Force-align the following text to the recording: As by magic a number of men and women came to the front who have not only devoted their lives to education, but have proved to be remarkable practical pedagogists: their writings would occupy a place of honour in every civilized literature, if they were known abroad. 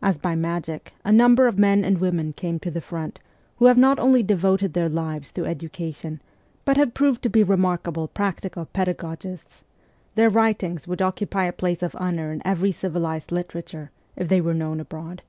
As 0.00 0.16
by 0.16 0.36
magic 0.36 0.94
a 1.04 1.10
number 1.10 1.48
of 1.48 1.58
men 1.58 1.82
and 1.82 1.98
women 1.98 2.32
came 2.32 2.60
to 2.60 2.70
the 2.70 2.80
front 2.80 3.18
who 3.56 3.64
have 3.64 3.76
not 3.76 3.98
only 3.98 4.22
devoted 4.22 4.74
their 4.74 4.88
lives 4.88 5.32
to 5.32 5.44
education, 5.44 6.22
but 6.64 6.76
have 6.76 6.94
proved 6.94 7.20
to 7.24 7.28
be 7.28 7.42
remarkable 7.42 8.06
practical 8.06 8.66
pedagogists: 8.66 9.64
their 10.14 10.30
writings 10.30 10.86
would 10.86 11.02
occupy 11.02 11.46
a 11.46 11.52
place 11.52 11.82
of 11.82 11.96
honour 11.96 12.30
in 12.30 12.42
every 12.44 12.70
civilized 12.70 13.32
literature, 13.32 13.90
if 14.14 14.28
they 14.28 14.40
were 14.40 14.54
known 14.54 14.78
abroad. 14.78 15.22